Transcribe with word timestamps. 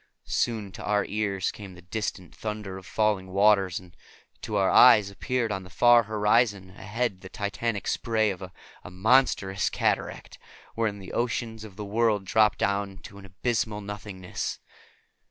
Soon 0.25 0.71
to 0.71 0.83
our 0.83 1.05
ears 1.05 1.51
came 1.51 1.75
the 1.75 1.83
distant 1.83 2.33
thunder 2.33 2.75
of 2.79 2.87
falling 2.87 3.27
waters, 3.27 3.77
and 3.79 3.95
to 4.41 4.55
our 4.55 4.71
eyes 4.71 5.11
appeared 5.11 5.51
on 5.51 5.61
the 5.61 5.69
far 5.69 6.01
horizon 6.01 6.71
ahead 6.71 7.21
the 7.21 7.29
titanic 7.29 7.85
spray 7.85 8.31
of 8.31 8.41
a 8.41 8.51
monstrous 8.89 9.69
cataract, 9.69 10.39
wherein 10.73 10.97
the 10.97 11.13
oceans 11.13 11.63
of 11.63 11.75
the 11.75 11.85
world 11.85 12.25
drop 12.25 12.57
down 12.57 12.97
to 13.03 13.19
abysmal 13.19 13.79
nothingness. 13.81 14.57